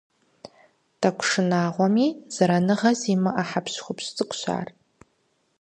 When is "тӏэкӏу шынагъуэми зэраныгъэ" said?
0.99-2.91